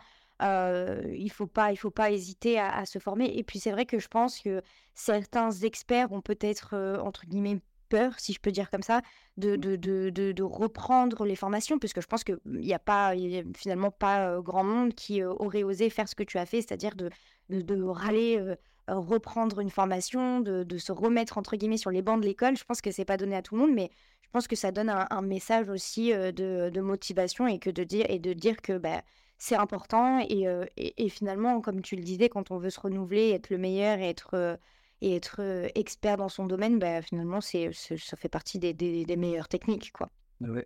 [0.42, 3.26] il faut pas, il faut pas hésiter à, se former.
[3.38, 4.62] Et puis c'est vrai que je pense que
[4.94, 7.60] certains experts ont peut-être entre guillemets
[7.92, 9.02] peur, si je peux dire comme ça,
[9.38, 13.14] de, de, de, de, reprendre les formations, puisque je pense qu'il n'y a pas,
[13.56, 17.10] finalement pas grand monde qui aurait osé faire ce que tu as fait, c'est-à-dire de,
[17.50, 18.42] de, râler,
[18.88, 22.58] reprendre une formation, de, se remettre entre guillemets sur les bancs de l'école.
[22.58, 24.72] Je pense que c'est pas donné à tout le monde, mais je pense que ça
[24.72, 29.02] donne un, message aussi de, motivation et que de dire et de dire que bah,
[29.42, 30.20] c'est important.
[30.30, 30.46] Et,
[30.78, 34.08] et, finalement, comme tu le disais, quand on veut se renouveler, être le meilleur et
[34.08, 34.60] être,
[35.02, 35.42] et être
[35.74, 39.92] expert dans son domaine, bah, finalement, c'est, ça fait partie des, des, meilleures techniques.
[39.94, 40.12] Quoi.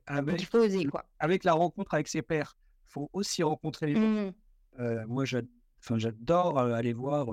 [0.07, 0.83] avec, il faut oser.
[0.83, 1.05] Quoi.
[1.19, 4.33] Avec la rencontre avec ses pairs, il faut aussi rencontrer les gens.
[4.77, 5.05] Mmh.
[5.07, 7.27] moi, j'adore aller voir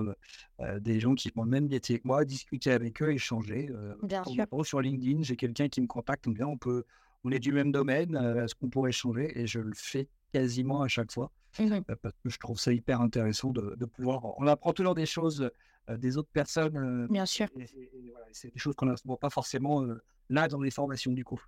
[0.79, 3.69] des gens qui font le même métier que moi, discuter avec eux, échanger.
[4.05, 4.47] Bien sûr.
[4.65, 6.85] Sur LinkedIn, j'ai quelqu'un qui me contacte, on, on, peut,
[7.25, 9.37] on est du même domaine, est-ce qu'on pourrait échanger?
[9.37, 11.31] Et je le fais quasiment à chaque fois.
[11.59, 14.39] Mmh parce que je trouve ça hyper intéressant de, pouvoir.
[14.39, 15.51] On apprend toujours des choses
[15.89, 17.07] des autres personnes.
[17.11, 17.49] Bien sûr.
[18.33, 19.85] c'est des choses qu'on voit pas forcément
[20.31, 21.41] là dans les formations du coup.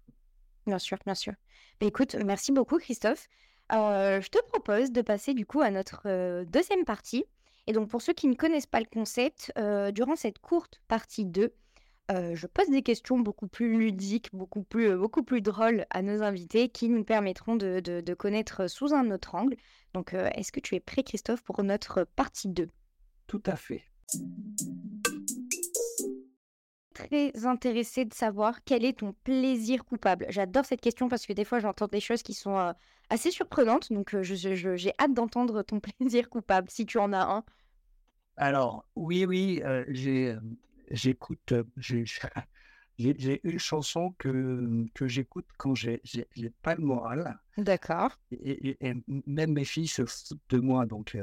[0.66, 1.33] Bien sûr, bien sûr.
[1.81, 3.29] Mais écoute, merci beaucoup Christophe.
[3.70, 7.25] je te propose de passer du coup à notre deuxième partie.
[7.66, 9.53] Et donc pour ceux qui ne connaissent pas le concept,
[9.94, 11.51] durant cette courte partie 2,
[12.11, 16.69] je pose des questions beaucoup plus ludiques, beaucoup plus, beaucoup plus drôles à nos invités
[16.69, 19.57] qui nous permettront de, de, connaître sous un autre angle.
[19.95, 22.69] Donc, est-ce que tu es prêt, Christophe, pour notre partie 2
[23.27, 23.85] Tout à fait.
[26.95, 30.27] Très intéressé de savoir quel est ton plaisir coupable.
[30.29, 32.75] J'adore cette question parce que des fois j'entends des choses qui sont
[33.09, 33.93] assez surprenantes.
[33.93, 37.45] Donc, j'ai hâte d'entendre ton plaisir coupable si tu en as un.
[38.37, 40.37] Alors, oui, oui, j'ai
[40.90, 41.55] j'écoute,
[42.99, 46.01] j'ai une chanson que, que j'écoute quand j'ai
[46.62, 47.38] pas le moral.
[47.57, 48.18] D'accord.
[48.31, 48.77] Et,
[49.27, 50.87] même mes filles se foutent de moi.
[50.87, 51.16] Donc,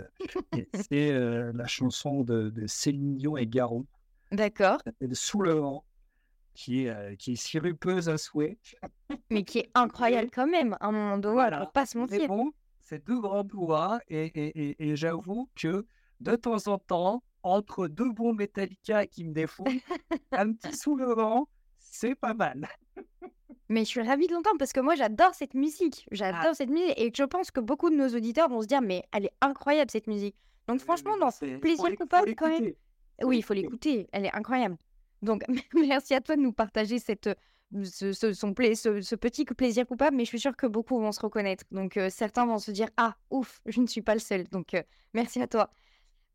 [0.89, 3.86] c'est la chanson de, de, Céline Dion et Garou.
[4.32, 4.80] D'accord.
[5.13, 5.86] Sous le vent,
[6.54, 8.58] qui est, qui est sirupeuse à souhait.
[9.30, 11.65] Mais qui est incroyable quand même, à un moment donné, voilà.
[11.67, 12.28] pas se mentir.
[12.28, 14.00] Bon, c'est deux grands pouvoirs.
[14.08, 15.86] Et, et, et j'avoue que
[16.19, 19.63] de temps en temps, entre deux bons Metallica qui me défont,
[20.32, 21.47] un petit soulevant,
[21.80, 22.67] c'est pas mal.
[23.69, 26.06] Mais je suis ravie de l'entendre parce que moi j'adore cette musique.
[26.12, 26.54] J'adore ah.
[26.54, 29.25] cette musique et je pense que beaucoup de nos auditeurs vont se dire mais elle
[29.25, 30.36] est incroyable cette musique.
[30.67, 32.73] Donc franchement dans plaisir coupable quand même.
[33.23, 34.08] Oui, il faut l'écouter.
[34.12, 34.77] Elle est incroyable.
[35.21, 37.30] Donc merci à toi de nous partager cette
[37.86, 41.21] ce, ce, son ce, petit plaisir coupable, mais je suis sûre que beaucoup vont se
[41.21, 41.63] reconnaître.
[41.71, 44.49] Donc certains vont se dire ah ouf, je ne suis pas le seul.
[44.49, 44.75] Donc
[45.13, 45.71] merci à toi.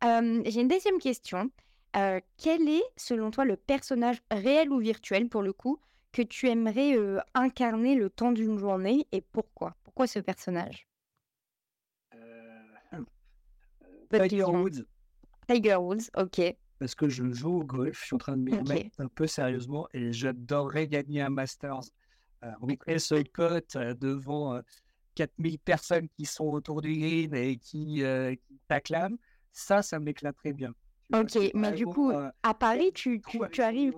[0.02, 1.50] J'ai une deuxième question.
[1.92, 5.80] quel est, selon toi, le personnage réel ou virtuel, pour le coup,
[6.12, 6.96] que tu aimerais
[7.34, 9.76] incarner le temps d'une journée et pourquoi?
[9.84, 10.86] Pourquoi ce personnage?
[14.10, 14.84] Tiger Woods.
[15.48, 16.56] Tiger Woods, ok.
[16.78, 19.26] Parce que je joue au golf, je suis en train de me mettre un peu
[19.26, 21.80] sérieusement et j'adorerais gagner un Masters.
[22.44, 24.60] Euh, rentrer ce cote devant
[25.14, 28.02] 4000 personnes qui sont autour du green et qui,
[28.68, 29.16] t'acclament,
[29.56, 30.74] ça, ça m'éclaterait bien.
[31.14, 33.94] Ok, mais du coup, à Paris, tu, tu, arrives.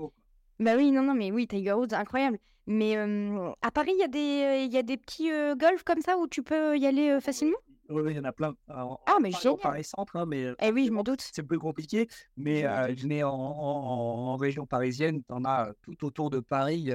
[0.60, 2.38] Bah oui, non, non, mais oui, Tiger Woods, incroyable.
[2.66, 6.28] Mais à Paris, il y, a des, y a des petits golfs comme ça où
[6.28, 7.58] tu peux y aller facilement?
[7.88, 8.54] Oui, il y en a plein.
[8.68, 9.56] ah, mais génial.
[9.60, 11.26] Paris Centre, hein, mais eh oui, je m'en doute.
[11.32, 16.40] C'est plus compliqué, mais je en, en, région parisienne, tu en as tout autour de
[16.40, 16.92] Paris.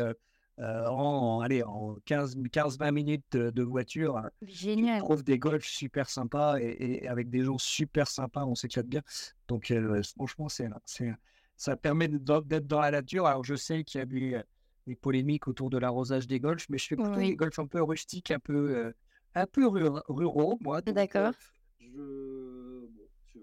[0.59, 4.21] Euh, en, allez, en 15-20 minutes de, voiture.
[4.43, 4.99] Génial.
[4.99, 9.01] Tu trouves des golfs super sympas et, avec des gens super sympas, on s'éclate bien.
[9.47, 10.69] Donc, euh, franchement, c'est,
[11.55, 13.25] ça permet d'être dans la nature.
[13.25, 14.41] Alors, je sais qu'il y a des,
[14.85, 17.81] des, polémiques autour de l'arrosage des golfs, mais je fais plutôt des golfs un peu
[17.81, 18.93] rustiques, un peu, euh,
[19.33, 20.81] un peu ruraux, moi.
[20.81, 21.33] D'accord.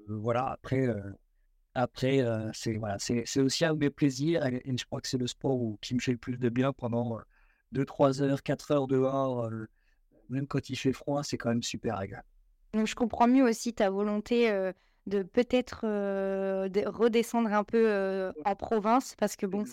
[0.07, 0.87] voilà, après.
[1.75, 5.59] Après, c'est voilà, aussi un de mes plaisirs et, je crois que c'est le sport
[5.81, 7.19] qui me fait le plus de bien pendant
[7.73, 9.51] 2, 3 heures, 4 heures dehors.
[10.29, 12.27] même quand il fait froid, c'est quand même super agréable.
[12.73, 14.51] Donc, je comprends mieux aussi ta volonté
[15.07, 15.87] de peut-être
[16.89, 19.65] redescendre un peu en province parce que bon,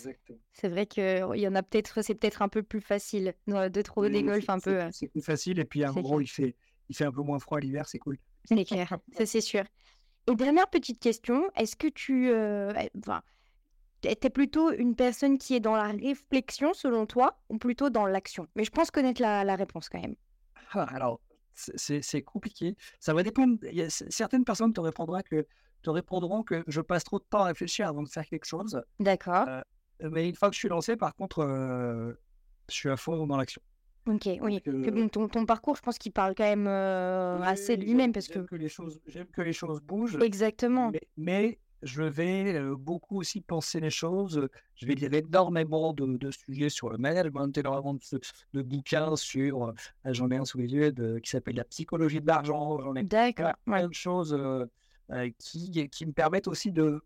[0.53, 4.23] c'est vrai y en a peut-être, c'est peut-être un peu plus facile de trouver des
[4.23, 4.81] golfs un peu.
[4.91, 6.55] C'est plus facile et puis un moment, il fait,
[6.89, 8.17] il fait un peu moins froid l'hiver, c'est cool.
[8.45, 9.63] C'est clair, ça c'est sûr.
[10.29, 12.29] Et dernière petite question, est-ce que tu...
[12.29, 13.21] Euh, enfin,
[14.03, 18.47] es plutôt une personne qui est dans la réflexion selon toi ou plutôt dans l'action?
[18.55, 20.15] Mais je pense connaître la, la réponse quand même.
[20.71, 21.21] Ah, alors,
[21.55, 22.75] c'est compliqué.
[22.99, 23.57] Ça va dépendre.
[23.87, 25.47] Certaines personnes te répondront, que,
[25.81, 28.81] te répondront que je passe trop de temps à réfléchir avant de faire quelque chose.
[28.99, 29.47] D'accord.
[29.47, 29.61] Euh,
[30.11, 32.13] mais une fois que je suis lancé, par contre, euh,
[32.69, 33.61] je suis à fond dans l'action.
[34.07, 34.61] Ok, oui.
[35.09, 38.35] ton, ton, parcours, je pense qu'il parle quand même assez de lui-même parce que.
[38.35, 40.17] J'aime que les choses, j'aime que les choses bougent.
[40.21, 40.91] Exactement.
[41.17, 44.47] Mais, je vais beaucoup aussi penser les choses.
[44.75, 48.19] Je vais lire énormément de, de sujets sur le management, énormément de,
[48.53, 49.73] de bouquins sur.
[50.05, 52.79] J'en ai un sous les yeux qui s'appelle La psychologie de l'argent.
[52.81, 54.35] J'en ai plein, plein de choses
[55.37, 57.01] qui, qui me permettent aussi de,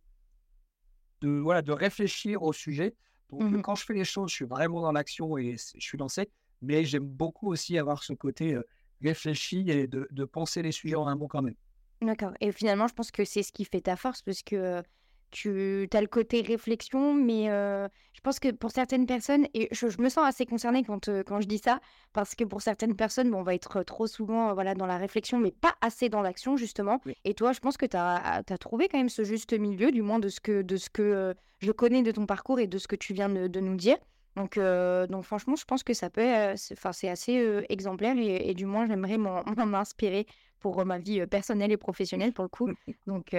[1.21, 2.95] de, voilà, de réfléchir au sujet.
[3.29, 5.97] Donc, mmh quand je fais les choses, je suis vraiment dans l'action et je suis
[5.97, 6.29] lancé
[6.61, 8.57] mais j'aime beaucoup aussi avoir ce côté
[9.01, 11.55] réfléchi et de, de, penser les sujets en un mot quand même.
[12.01, 12.33] D'accord.
[12.39, 14.83] Et finalement, je pense que c'est ce qui fait ta force parce que
[15.31, 20.09] tu as le côté réflexion, mais je pense que pour certaines personnes, et je, me
[20.09, 21.79] sens assez concernée quand, quand je dis ça,
[22.13, 25.39] parce que pour certaines personnes, bon, on va être trop souvent voilà, dans la réflexion,
[25.39, 27.01] mais pas assez dans l'action, justement.
[27.23, 30.01] Et toi, je pense que tu as, as, trouvé quand même ce juste milieu, du
[30.01, 32.87] moins de ce que, de ce que je connais de ton parcours et de ce
[32.87, 33.97] que tu viens de, de nous dire.
[34.35, 38.87] Donc, donc franchement, je pense que ça peut, enfin, c'est assez exemplaire et, du moins,
[38.87, 39.43] j'aimerais m'en
[39.75, 40.25] inspirer
[40.59, 42.69] pour ma vie personnelle et professionnelle pour le coup.
[43.07, 43.35] Donc,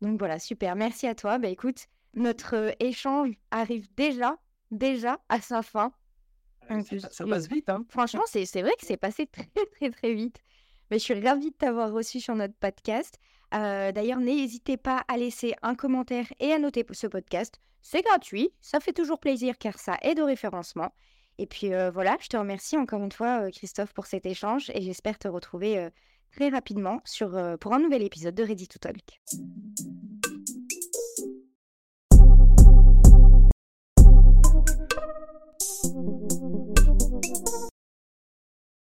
[0.00, 0.76] donc voilà, super.
[0.76, 1.38] Merci à toi.
[1.38, 4.38] Bah écoute, notre échange arrive déjà,
[4.70, 5.92] déjà à sa fin.
[7.10, 7.84] ça, passe vite, hein.
[7.88, 10.40] Franchement, c'est vrai que c'est passé très, très, très vite.
[10.90, 13.18] Mais je suis ravie de t'avoir reçu sur notre podcast.
[13.52, 17.60] D'ailleurs, n'hésitez pas à laisser un commentaire et à noter ce podcast.
[17.82, 20.92] C'est gratuit, ça fait toujours plaisir car ça aide au référencement.
[21.38, 25.18] Et puis voilà, je te remercie encore une fois, Christophe, pour cet échange et j'espère
[25.18, 25.88] te retrouver
[26.32, 29.20] très rapidement sur, pour un nouvel épisode de Ready to Talk.